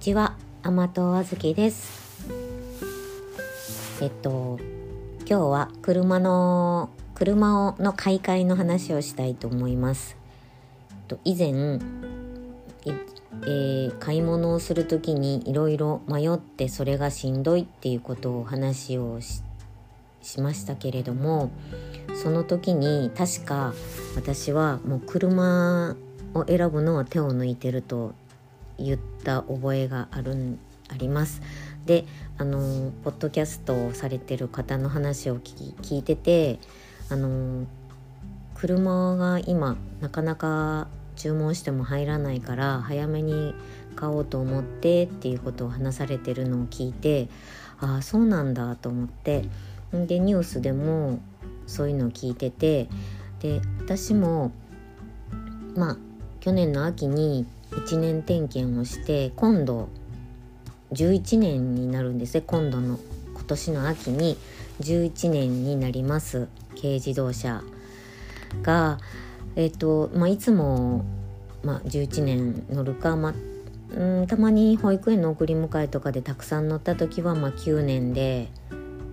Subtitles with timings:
[0.00, 2.26] ちは、甘党あずきです。
[4.00, 4.58] えっと
[5.26, 10.16] 今日は車の車をの買い替えの話をしたいと思います。
[10.90, 11.48] えっと以前、
[12.86, 19.42] えー買い物をする時にいろいろ迷ってそれがしんどいっていうことを話をし
[20.22, 21.50] しましたけれども
[22.14, 23.74] その時に確か
[24.16, 25.94] 私はもう車
[26.32, 28.14] を選ぶのは手を抜いてると
[28.84, 31.40] 言った覚えがあるんあります。
[31.86, 32.04] で
[32.36, 36.58] あのポッドキャストをされてる方の話を聞き聞いてて
[37.08, 37.66] あの
[38.54, 43.54] 車が今なかなか注文しても入らないから早めに
[43.96, 47.28] 買おうと思ってっていうことを話されてるのを聞いて
[47.80, 49.44] ああそうなんだと思って
[49.92, 51.20] でニュースでも
[51.66, 52.88] そういうのを聞いてて
[53.40, 54.52] で私も
[55.74, 55.96] まあ
[56.40, 59.88] 去年の秋に1年点検をして今度
[60.92, 62.42] 11年になるんですね。
[62.46, 62.98] 今度の
[63.34, 64.36] 今年の秋に
[64.80, 66.48] 11年になります。
[66.76, 67.62] 軽自動車
[68.62, 68.98] が
[69.56, 71.04] えっ、とまあいつも、
[71.64, 73.34] まあ、11年乗るか、まあ
[73.94, 78.48] うん、たまに保育園の送り迎えとかでたくさん乗った時は、まあ、9年で、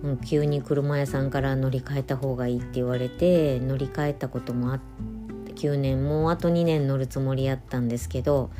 [0.02, 5.17] うん、急に車屋さんから乗り換えた方がいいって言われて乗り換えたこともあって
[5.58, 8.50] 9年もうあと2年乗るつもりやったんですけど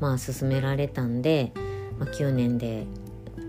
[0.00, 1.52] まあ勧められたんで、
[1.98, 2.86] まあ、9年で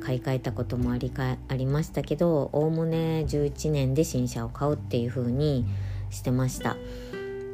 [0.01, 5.65] 買い替えたこともありかありましたけどおおむね11年で新車を買うっていう風に
[6.09, 6.77] してました。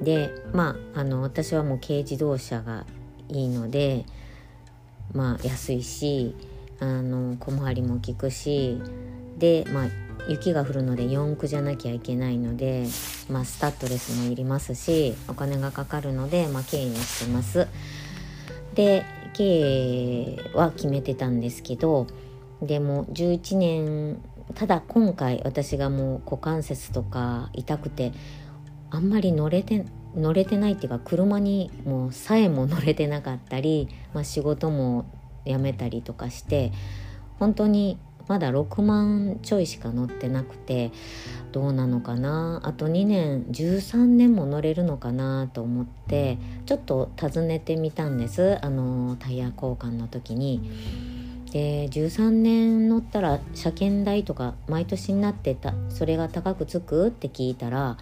[0.01, 2.85] でまああの私はもう軽自動車が
[3.29, 4.05] いいので
[5.13, 6.35] まあ安いし
[6.79, 8.79] あの小回りも利くし
[9.37, 12.85] でまあ雪が降るので四駆じゃなきゃいけないので、
[13.29, 17.67] まあ、スタッドレスもいりますしお金がかかるので、まあ、軽にしてます。
[18.73, 22.07] で軽は決めてたんですけど
[22.61, 24.21] でも11年
[24.55, 28.13] ただ今回私がもう股関節とか痛くて
[28.89, 35.05] あんまり乗れて乗れてないっていうか車にもうさえも乗れてなかったり、まあ、仕事も
[35.45, 36.71] 辞めたりとかして
[37.39, 40.91] 本当にまだ6万ちょいしか乗ってなくて
[41.51, 50.69] どうなのかなあと2年13年も乗れるのかなと思ってちょっと尋ねてみたんですあのタイヤ交換の時に。
[51.51, 57.07] で13年乗ったら車検代とか毎年になってたそれが高くつく？
[57.07, 57.97] って聞いたら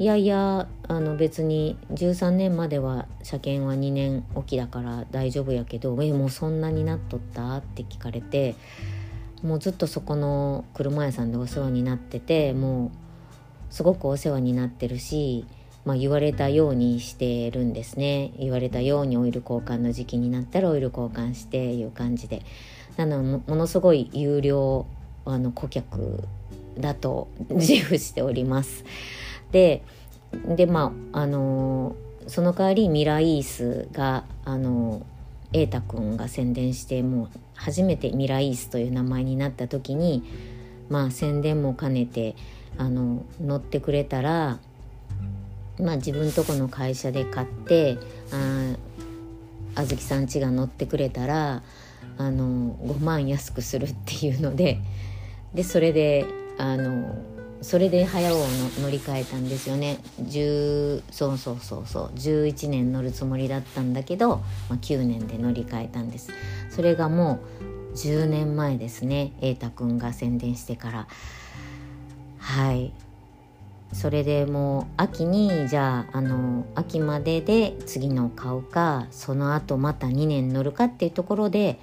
[0.00, 8.56] いやいやあの別に13年までは車検は2年おきだから大丈夫やけど「えもうそんなになっとった?」って聞かれて
[9.42, 15.46] もうずっとそこの車屋さんでお世話になっててもうすごくお世話になってるし、
[15.84, 22.42] まあ、言われたようにしてるんですね言われたようにオイル交換の時期になったらオイル交換していう感じで
[22.96, 24.86] なのもものすごい有料
[25.24, 26.24] あの顧客
[26.78, 28.84] だと自負しております。
[29.52, 29.82] で
[30.56, 31.96] でまああの
[32.26, 35.04] その代わりミライースがあの
[35.52, 37.28] 瑛太くんが宣伝してもう
[37.60, 40.22] 初めてミライースという名前になった時に
[40.88, 42.34] まあ宣伝も兼ねて
[42.78, 44.58] あの乗ってくれたら
[45.78, 47.98] まあ自分とこの会社で買って
[48.32, 48.74] あ
[49.74, 51.62] あずきさんちが乗ってくれたら
[52.16, 54.78] あの5万安くするっていうので
[55.54, 56.26] でそれで
[56.58, 57.14] あの
[57.62, 58.46] それで早尾を
[58.80, 59.98] 乗り換えたんですよね。
[60.22, 62.10] 10そうそうそうそう。
[62.16, 64.38] 11年乗るつもりだったんだけど、
[64.68, 66.32] まあ、9年で乗り換えたんです。
[66.70, 67.40] それがも
[67.92, 69.32] う10年前ですね。
[69.40, 71.06] 瑛太くんが宣伝してから。
[72.38, 72.92] はい。
[73.92, 81.78] それでもう秋にじゃああの秋までで次のを買うかその後また2年乗るかっていうところで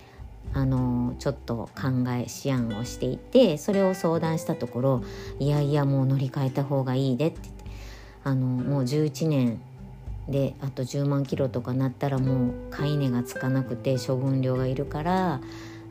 [0.54, 5.04] あのちょっと考え思案をしていてそれを相談したところ
[5.40, 7.58] 「いやいやもう乗り換えた方がいいで」ってって
[8.24, 9.62] あのもう11年
[10.28, 15.40] であと10万キロとかなったらもう買い値がつかなくて処分料がいるから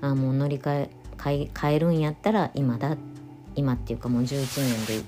[0.02, 2.96] あもう乗り換え買買えるんやったら今だ
[3.54, 5.04] 今っていうかもう11年で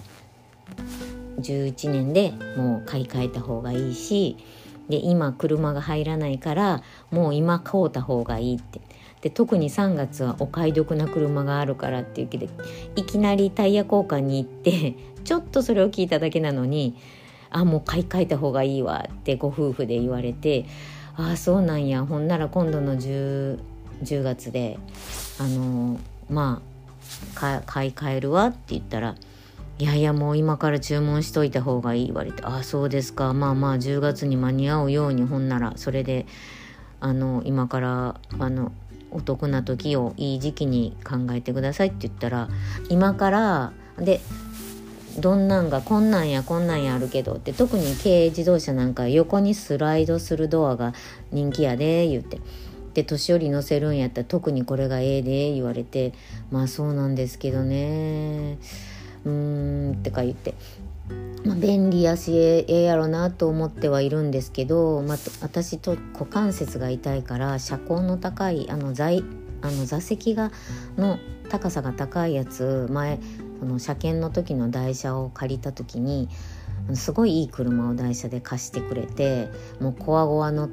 [1.42, 4.36] 11年でもう買い替えた方がいいし
[4.88, 8.87] で今車が入らないからもう今買おうた方がいいって。
[9.20, 12.48] で特に3月はお買い得な車があるからっていう気で
[12.96, 14.94] いきなりタイヤ交換に行って
[15.24, 16.96] ちょっとそれを聞いただけなのに
[17.50, 20.66] 「あもう買い替えた方がいいわ」ってご夫婦で言われて
[21.16, 23.58] 「ああそうなんやほんなら今度の 10,
[24.02, 24.78] 10月で
[25.38, 25.98] あの
[26.30, 26.62] ま
[27.34, 29.16] あ買い替えるわ」って言ったら
[29.80, 36.26] 「いやいやもう今から注文しといた方がいい」言われて「ああそうですかまあまあ10月に間に合うようにほんならそれで
[37.00, 38.72] あの今からあの
[39.10, 42.48] お得な時をいい時期に考えてくださいって言ったら
[42.88, 44.20] 今からで
[45.18, 50.92] どんなんがこんなんやこんなんやあるけどって特に軽自動車なんか横にスライドするドアが
[51.32, 52.40] 人気やで言って。
[52.94, 56.12] で年寄り乗せるんやったら特にこれがええで言われて。
[56.50, 58.58] まあそうなんですけどね。
[59.24, 60.54] うーんってか言って。
[61.44, 70.52] まあ、便利やしええやろなと思ってはいるんですけど、まあ、私と股関節が痛いから車高の高いあの座あの座席が
[70.96, 71.18] の
[71.48, 73.18] 高さが高いやつ前
[73.60, 76.28] その車検の時の台車を借りた時に
[76.94, 79.48] すごいいい車を台車で貸してくれて
[79.80, 80.70] もうこわごわ乗っ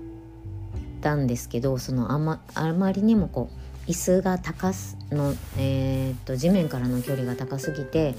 [1.01, 3.49] たんですけどそのあまあまりにもこ
[3.87, 8.15] う椅子が高すの、えー、っと地面からの距離が高すぎて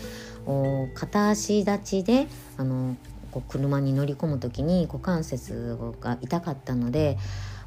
[0.94, 2.96] 片足立ちであの
[3.31, 7.19] こう車に乗り込む時に股関節が痛かったので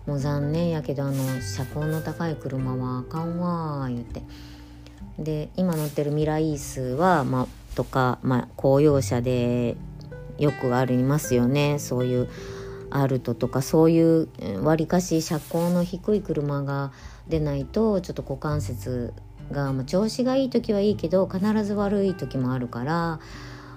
[0.06, 4.24] もう残念やけどあの車高の高い車はあかんわ言って。
[5.20, 9.76] で今乗ってるミライースは、まあ、とか、まあ、公用車で
[10.38, 11.78] よくありますよね。
[11.80, 12.30] そういう
[12.90, 14.30] アルトとかそういう
[14.64, 16.92] わりかし車高の低い車が
[17.28, 19.14] 出ないとちょっと股関節
[19.52, 23.20] が、まあ、調子がいい時はいいけど必ず悪い時もあるから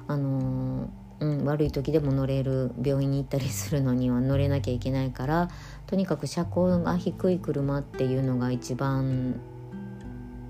[0.08, 5.48] あのー、うん、悪い時でも乗れる病院に行ったりするのには乗れなきゃいけないから
[5.86, 9.40] とにかく車高が低い車っていうのが一番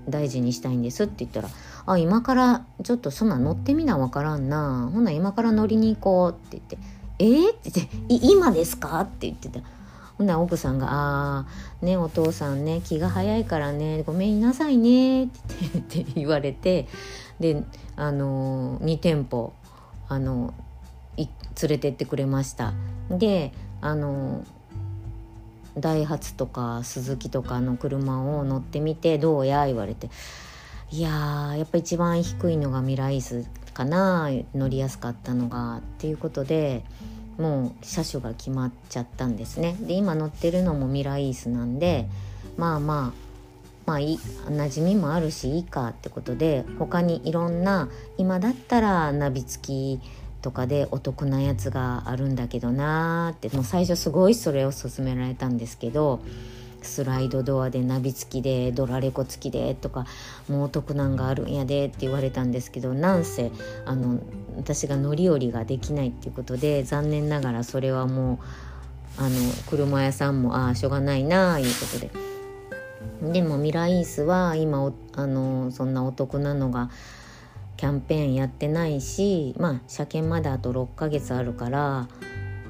[0.07, 1.49] 大事にしたいんですって言ったら
[1.85, 6.77] 「あ今からちょっとそんな乗ってみなわからんなほな今から乗りに行こう」って言って
[7.19, 7.69] 「えー?」って
[8.09, 9.61] 言って「今ですか?」って言ってた。
[10.23, 11.45] ほな奥さんが「あ
[11.81, 15.27] あねお父さんね気が早いからねごめんなさいね」っ
[15.87, 16.87] て言われて
[17.39, 17.63] で
[17.95, 19.53] あの2店舗
[20.07, 20.53] あの
[21.17, 21.27] 連
[21.69, 22.73] れてってくれました。
[23.09, 24.43] であの
[25.77, 30.09] ダイハツとかスズキとかの車を乗ってみてどうや言われて
[30.91, 36.85] いややっぱ一番低いのがミライスかな乗りやすかったのがっていうことで
[37.37, 39.75] もう車種が決まっちゃったんですね。
[39.79, 42.07] で今乗ってるのもミライースなんで
[42.57, 43.23] まあまあ
[43.85, 49.99] まあい馴染みもあるしいいかってことで他にいろんな今だったらナビ付き
[50.41, 56.21] とかでお得なやつがあるんだけどなーってもう最初すごいそれを勧められたんですけど
[56.81, 60.05] スライドドアでナビ付きでドラレコ付きでとか
[60.49, 63.51] もうお得なんがあるんやでって言われたんですけどなんせ
[63.85, 64.19] あの
[64.57, 68.39] 私が乗り降りができないっていうことで残念ながらそれはも
[69.17, 69.29] うあの
[69.69, 72.33] 車屋さんもああしょうがないなあいうことで。
[73.31, 76.89] でもミライースは今あのそんなお得なのが
[77.77, 82.07] キャンペーンやってないしまあ車検まであと6ヶ月あるから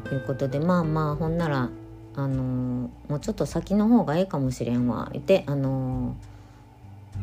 [0.05, 1.69] ということでまあまあほんなら
[2.15, 6.15] あのもうちょっと先の方がええかもしれんわ言ってあの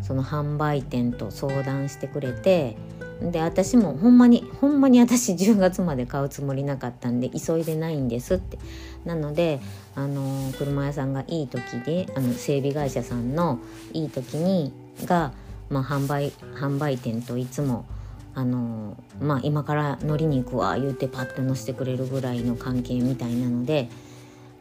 [0.03, 2.77] その販売店と相談してくれて
[3.21, 8.59] で私もほんまにほんまに私10月まで買うつもりなかったんで急いでないんですって
[9.05, 9.61] なので
[9.95, 13.59] あの車屋さんがいい時であの整備会社さんの
[13.93, 14.73] いい時に
[15.05, 15.33] が、
[15.69, 17.85] まあ、販売販売店といつも
[18.35, 23.89] あのまあ今から乗りに行くわ言うてパッと乗せてくれるぐらいの関係みたいなので。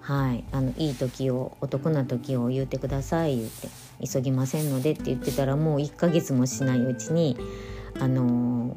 [0.02, 3.68] はい、あのいい時をお得な時を言うてください言って
[4.12, 7.38] 急ぎませんのでって言ってたらもう1ヶ月もしないうちに
[8.00, 8.76] あのも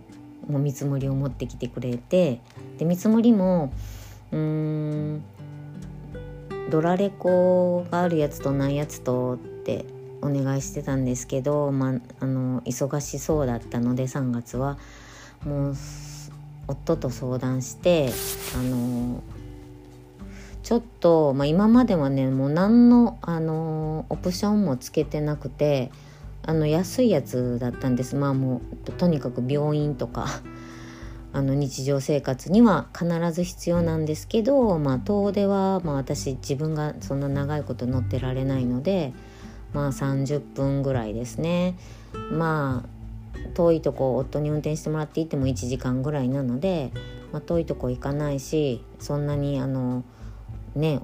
[0.49, 2.41] う見積もりを持ってきてくれて
[2.79, 3.73] で見積もりも
[4.33, 5.23] うーん
[6.71, 9.85] ドラレコがあるやつとないやつとって
[10.23, 14.79] お願いしてたんですけど、まあ、あの忙しそうだったので3月は。
[15.45, 15.75] もう
[16.69, 18.11] 夫と相談して
[18.57, 19.23] あの
[20.63, 25.91] ちょっと、まあ、今まではねもう何の、あのオプションもつけてなくて
[26.45, 28.17] あの安いやつだったんです。
[28.17, 30.27] まあもうとにかく病院とか
[31.33, 39.15] あの日常生活には必ず必要なんですけど、まあ、遠出は、まあ、私自分がそんな長いこと乗ってられないので
[39.73, 41.77] まあ30分ぐらいですね。
[42.31, 43.03] まあ
[43.55, 46.91] 遠いとこ夫に運転してもらっていても1時間ぐらいなので、
[47.33, 50.05] まあ、遠いとこ行かないしそんなにあの
[50.75, 51.01] ね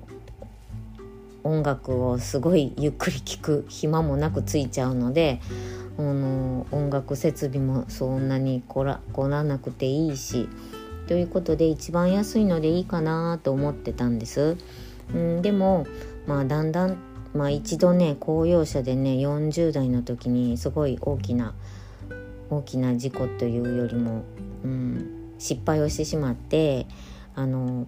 [1.48, 5.40] 音楽をすごいゆっくり聴く暇もなくついちゃうので
[5.98, 10.48] あの音楽設備もそんなに凝ら凝らなくていいし
[11.06, 14.58] ということで一番安いのでいいかなと思ってたんです。
[15.14, 15.86] うん、でも
[16.26, 16.98] まあだんだん、
[17.32, 21.54] まあ、一度ね公用車でね40代の時にすごい大きな
[22.50, 24.22] 大きな事故というよりも、
[24.64, 26.86] うん、失敗をしてしまって
[27.34, 27.86] あの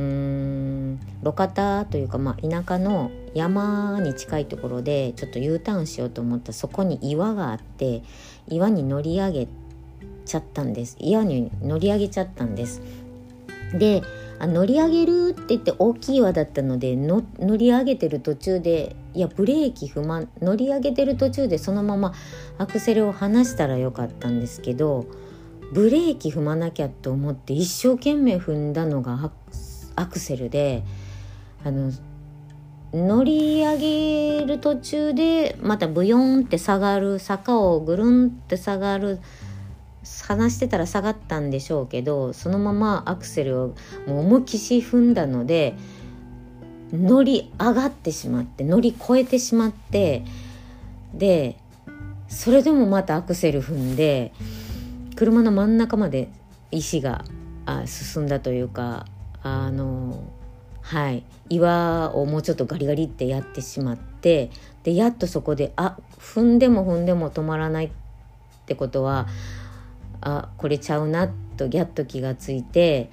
[0.00, 1.00] うーん。
[1.22, 8.02] 路肩というか、まあ、田舎の山に近いところでちょっと U ターンしようと思ったそこに岩があって
[8.48, 9.48] 岩に乗り上げ
[10.24, 10.96] ちゃったんです。
[10.98, 12.82] 岩に乗り上げちゃったんです。
[13.74, 14.02] で
[14.38, 17.22] あ乗り上げるって言って大きい岩だったので乗
[17.58, 22.14] り上げてる途中でいやブレーキ踏ま乗り上げてる途中でそのまま
[22.56, 25.06] アクセルを離したらよかったんですけど
[25.72, 29.69] ブレーキ踏まなきゃと思って一生懸命踏んだのがアクセル
[30.00, 30.82] アクセルで
[31.64, 31.92] あの
[32.92, 33.76] 乗り上
[34.40, 39.20] げる途中でまたブヨンって下がる坂をぐるんって下がる
[40.26, 43.74] 話してたら下がったんでしょうけどそのままアクセルを
[44.06, 45.74] もう思いっきし踏んだので
[46.92, 50.24] 乗り上がってしまって乗り越えてしまって
[51.14, 51.56] で
[52.28, 54.32] それでもまたアクセル踏んで
[55.16, 56.28] 車の真ん中まで
[56.70, 57.24] 石が
[57.66, 59.06] あ進んだというか
[59.42, 60.22] あの
[60.80, 61.22] はい。
[61.50, 64.50] 岩をもうちょっとガリガリってやってしまって
[64.84, 67.90] でやっとそこであ踏んでも踏んでも止まらないっ
[68.66, 69.26] てことは
[70.20, 73.10] あこれちゃうなとギャッと気がついて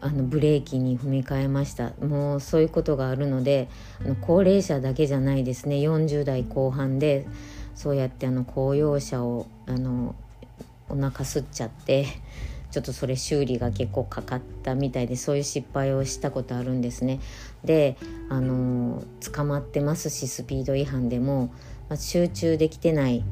[0.00, 1.90] あのブレーキに踏み替えました。
[2.00, 3.68] もうそういうことがあるので
[4.00, 5.76] あの高齢者だけじゃないですね。
[5.76, 7.26] 40代後半で
[7.74, 10.14] そうやってあの公用車をあの
[10.88, 12.06] お腹すっちゃって
[12.70, 17.20] ちょっとそれ修理が結構かかったみたいでそういう失敗をしたことあるんですね。
[17.64, 17.96] で
[18.28, 21.46] あの捕まってますしスピード違反でも、
[21.88, 23.24] まあ、集中できてない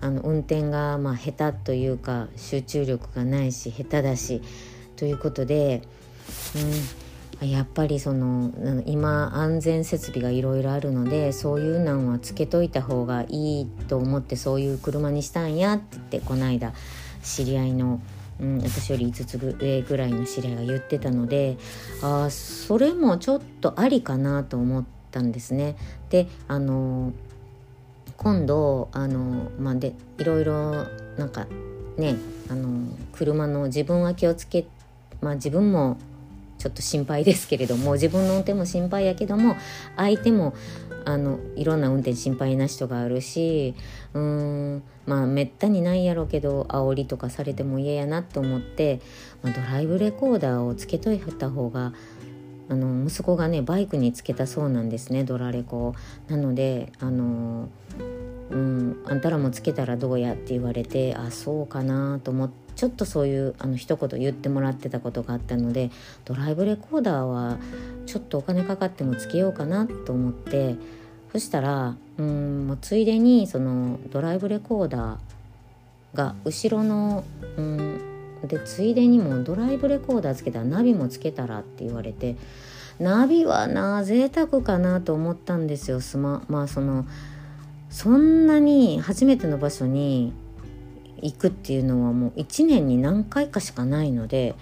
[0.00, 4.42] あの運転がまあ下手というか集中力がないし下手だし
[4.96, 5.82] ということで、
[7.40, 8.50] うん、やっぱりその
[8.86, 16.72] 今安全設備がいろいろあるのでそういうのはつけといた方がいいと思ってそういう車にしたんやって言ってこの間
[17.22, 18.00] 知り合いの、
[18.40, 21.58] うん、私より5つ上ぐらいの知り合いが言ってたので
[22.02, 25.76] ああそれもちょっとありかなと思ったんですね。
[26.08, 27.12] であの
[28.16, 31.46] 今度あの、まあ、でいろいろなんか
[31.96, 32.16] ね
[32.48, 34.66] あの車の自分は気をつけ
[35.20, 35.98] まあ自分も
[36.58, 39.56] ちょっと心配ですけれども自分の運転も心配やけども
[39.96, 40.54] 相手も
[41.04, 43.74] あのいろんな運転心配な人があるし
[44.14, 49.00] うーんまあめったにないやろうけど煽りとかされても嫌やなと思って、
[49.42, 51.92] まあ、ドライブレコーダーをつけといた方が
[52.68, 55.94] あの息子がねバイクにつけたそうなんですねドラレコ
[56.28, 57.68] なのであの
[58.50, 65.90] うん、あんたらもつけたらどうやって言われてあそうかなと思ってちょっとそういうあの一言言ってもらってたことがあったので
[66.24, 67.58] ドライブレコーダーは
[68.06, 70.76] ちょっとお金かかってもつけようかなと思って
[71.30, 77.22] そしたらうんもうついでにそのドライブレコーダーが後ろの、
[77.58, 78.00] うん、
[78.48, 82.36] でついでにもドライブレコーダーつけたらナビもつけたらって言われて
[82.98, 87.04] ナビはな贅沢かなと思ったんですよスマまあその
[87.90, 90.32] そんなに初めての場所に
[91.22, 94.54] 行くっていうのはもう1年に何回かしかないので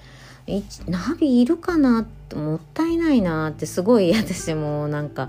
[0.86, 5.28] ナビいるかなってもったいないなってすごい私もなんか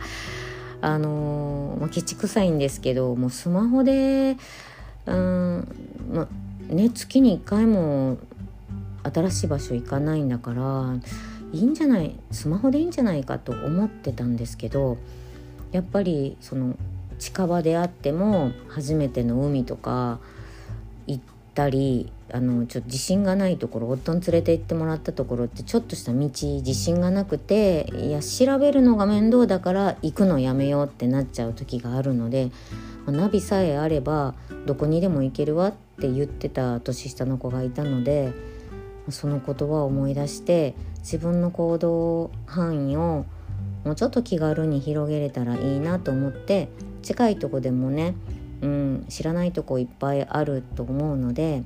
[0.82, 4.38] あのー、まあ、ケチくさいんですけどもうスマホで
[5.06, 5.68] うん
[6.14, 6.28] ま
[6.72, 8.18] あね月に1回も
[9.04, 10.96] 新しい場所行かないんだから
[11.52, 14.98] いいんじゃないスマホでいいんじゃないかと思ってたんですけど
[15.72, 16.76] やっぱりその
[17.18, 20.20] 近場であっても初めての海とか
[21.60, 32.52] たりあのちょっと自信がないところ夫に連れて行ってもらったところってちょっとした道自信がなくていや調べるのが面倒だから行くのやめようってなっちゃう時があるので、
[33.06, 34.36] まあ、ナビさえあれば
[34.66, 38.32] どこにでも行けるわって言ってた年下の子がいたので
[39.10, 43.26] その言葉を思い出して自分の行動範囲を
[43.84, 46.70] もうちょっと気軽に広げれたらいいなと思って
[47.02, 48.14] 近いとこでもね、
[48.62, 51.64] うん、知らないとこいっぱいあると思うので、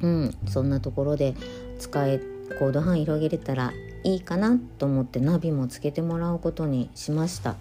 [0.00, 1.34] うん、そんなところで
[1.78, 2.20] 使え
[2.58, 3.72] 行動範囲広げれたら
[4.04, 7.56] いいかなと思ってナビもつけてもらうことにしました。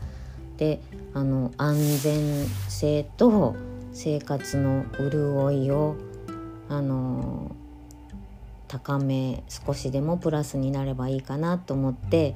[0.57, 0.79] で
[1.13, 3.55] あの安全性と
[3.93, 5.95] 生活の潤いを
[6.69, 7.55] あの
[8.67, 12.35] 高め少しでもプラスになればいいかなと思って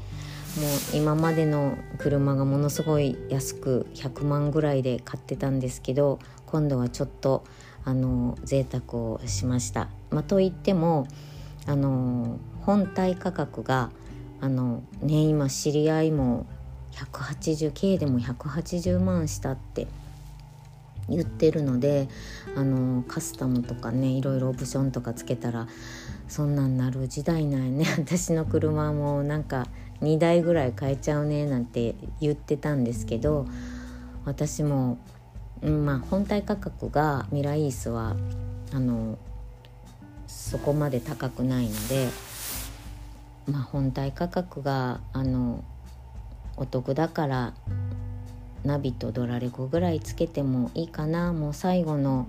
[0.61, 7.43] う今までの車がものすごい安く100万ぐらいで買ってたんですけど今度はちょっと
[7.83, 9.89] あの贅沢をしました。
[10.09, 11.07] まあ、といっても
[11.67, 13.91] あの本体価格が
[14.41, 16.45] あのね今知り合いも
[16.93, 19.87] 180K でも180万したって
[21.09, 22.07] 言ってるので
[22.55, 25.67] あのカスタムとかねいろいろオプションとかつけたら
[26.27, 29.67] そんなんなる時代なんやね 私の車もなんか
[30.01, 33.47] 2台ぐらい買えちゃうねなんて言ってたんですけど
[34.25, 34.97] 私も、
[35.61, 38.15] うん、まあ本体価格がミライースは
[38.73, 39.17] あの
[40.27, 42.07] そこまで高くないので、
[43.47, 45.63] まあ、本体価格があの
[46.57, 47.53] お得だから
[48.63, 51.33] ナビとドラレコぐらいつけてもいいかな。
[51.33, 52.27] もう最後の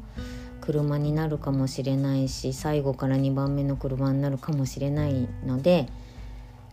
[0.61, 5.89] 車になるかもしれないし最後から2番目の車になるかもしれないので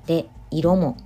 [0.08, 0.26] で
[0.58, 0.98] 色も。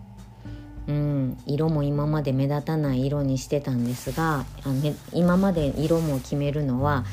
[0.87, 7.03] うん色も今まで目立たない色にしてたんですがあの今まで色も決めるのは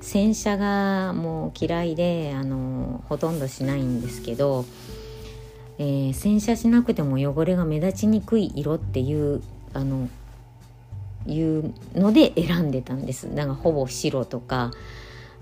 [0.00, 4.64] 洗車がもう嫌いであのほとんどしないんですけど、
[5.78, 9.42] えー、洗車しなくても汚れが目立ちにくい色っていう
[9.74, 10.08] あの
[11.26, 13.32] いうので選んでたんです。
[13.34, 14.72] だからほぼ白とか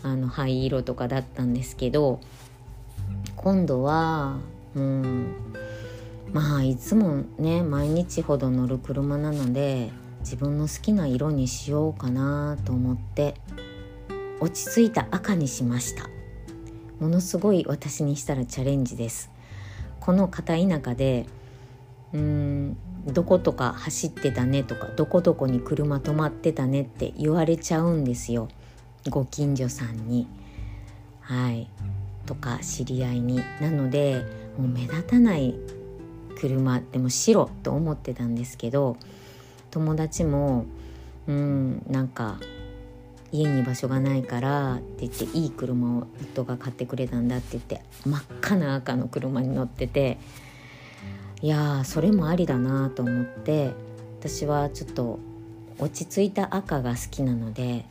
[0.02, 2.20] あの灰色とかだったんですけど
[3.36, 4.38] 今度は
[4.74, 5.34] うん
[6.32, 13.34] まあいつもね毎日ほど乗る車なので自分の好きな色にしようかなと思って
[14.40, 16.08] 落ち着いた赤にしました。
[17.00, 19.30] ものすごい私にしたらチャレンジです。
[20.00, 21.26] この片田舎で
[22.12, 28.48] うーんどことか走ってたねとかどこどこに車止まってたねって言われちゃうんですよ。
[29.08, 30.26] ご近所さんに。
[31.20, 31.68] はい。
[32.26, 33.40] とか知り合いに。
[33.60, 34.24] なので
[34.58, 35.54] もう目立たない
[36.38, 38.96] 車でも白と思ってたんですけど
[39.70, 40.66] 友達も
[41.26, 42.38] うんなんか
[43.32, 50.18] 家に場所がないからって言っていい車を夫が買ってくれたんだって言って真っ赤な赤の車に乗ってて
[51.42, 53.72] いやそれもありだなと思って
[54.20, 55.18] 私はちょっと
[55.78, 57.84] 落ち着いた赤が好きなので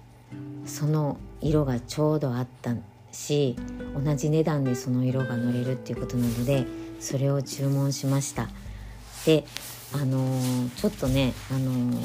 [0.65, 2.75] その色がちょうどあった
[3.11, 3.55] し
[3.95, 6.65] 同じ値段でその色が乗れるっていうことなので
[6.99, 8.49] それを注文しました。
[9.25, 9.43] で
[9.93, 11.99] あのー、ちょっとね、あのー、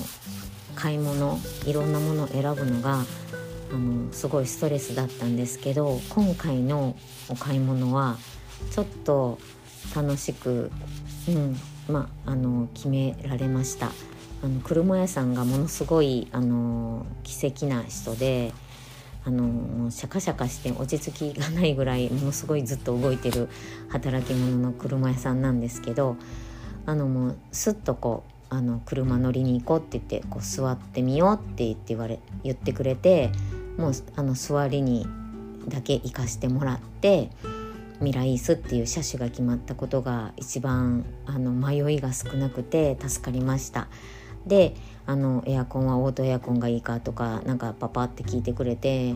[0.75, 3.01] 買い物いろんなものを選ぶのが、
[3.71, 6.97] あのー、すごいストレスだったんですけど今回の
[7.29, 8.17] お買い物は
[8.71, 9.38] ちょっと
[9.97, 10.71] 楽しく、
[11.29, 11.57] うん
[11.88, 13.91] まあ、あの決められました。
[14.45, 18.53] あの車屋さんがものすごいあの奇跡な人で
[19.25, 23.49] あのシャカシャカして落ち着きがないぐらいものすごいずっと動いてる
[23.89, 26.17] 働き者の車屋さんなんですけど
[26.87, 33.31] あのもうスッとこうあの車乗りに行こうって言ってこう座ってみようって言って言われ言ってくれて
[33.79, 35.07] もうあの座りに
[35.69, 37.31] だけ行かしてもらって
[38.01, 43.87] ミライースっていう車種が決まったことが一番あの迷いが少なくて助かりました。
[44.47, 44.75] で
[45.07, 49.15] あのエアコンはオートエアコンがいいかとかなんかパパって聞いてくれて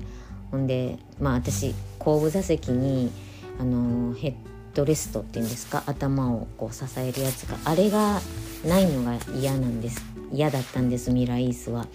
[0.51, 3.11] ほんでまあ私後部座席に
[3.59, 4.35] あのヘッ
[4.75, 8.21] ドレストっていうんですか頭をこう支えるやつがあれが
[8.65, 11.87] ないのが嫌なんです嫌だったんですミライースは。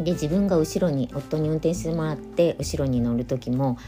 [0.00, 3.78] で自分が後ろに夫に運転してもらって後ろに乗る時も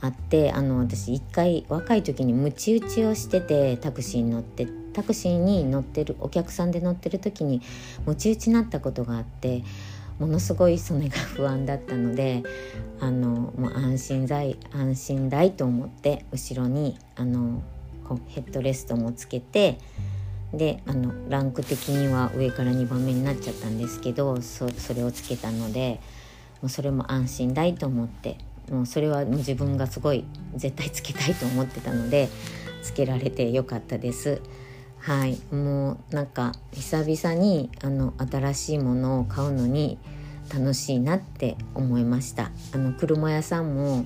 [0.00, 7.60] あってあの私一回若い時にムチ打ちをしててタクシーに乗ってタクシーに乗ってるお客さんで乗ってる時に
[8.06, 9.62] ムチ打ちになったことがあって
[10.18, 12.42] ものすごいそれが不安だったので
[12.98, 17.62] あのもう安心剤安心台と思って後ろにあの
[18.28, 19.78] ヘッドレストもつけて
[20.54, 26.00] であのランク的には上から2番目になっちゃったんですけどそれをつけたので
[26.62, 28.38] もうそれも安心台と思って
[28.70, 32.30] もうそれはもう自分がすごい絶対つけたいと思ってたので
[32.82, 34.40] つけられてよかったです。
[35.06, 35.38] はい。
[35.54, 39.98] もうなんか久々にあの新しいものを買うのに
[40.52, 42.50] 楽しいなって思いました。
[42.74, 44.04] あの車屋さんも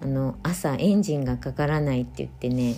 [0.00, 2.76] あの朝エンジンがかからないって言ってね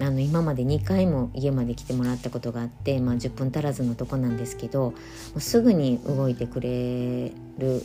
[0.00, 4.94] あの今まで2回も家まで来てもらったことがあって、まあ、10分足らずのとこなんですけども
[5.36, 7.84] うすぐに動いてくれる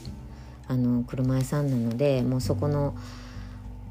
[0.68, 2.96] あの車屋さんなのでもうそこの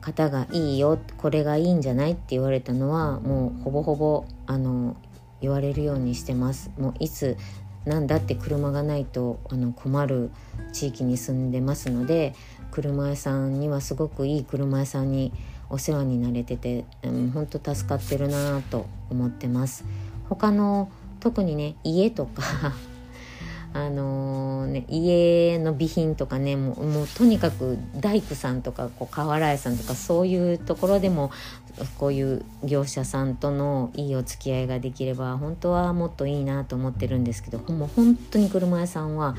[0.00, 4.96] 方がいいよこれがいいんじゃないって言われたのはもうほぼほぼあの
[5.42, 6.70] 言われるようにしてます。
[6.78, 7.36] もういつ
[7.84, 10.30] なんだって車がないとあの困る
[10.72, 12.34] 地域に住んでますので
[12.70, 15.32] 車屋さんにはすごくいい車屋さんに
[15.68, 19.84] お世話になれてて、うん、本当助かってるなと思ってます。
[20.28, 22.42] 他の特にね家とか
[23.74, 31.30] あのー、ね、家の備品とかねもうもうとにかく大工さんとかこう瓦屋さんとかそういうところでも
[31.98, 39.36] こういう業者さんとのいいお付き合いができれば本当はもっといいなと思ってるんですけどもう本当に車屋さんは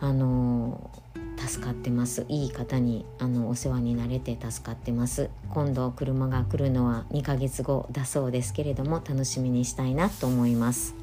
[0.00, 1.02] あのー
[1.46, 2.24] 助かってます。
[2.28, 5.28] いい方にあのお世話になれて助かってます。
[5.50, 11.01] 今度車が来るのは2ヶ月後だそうですけれども楽しみにしたいなと思います。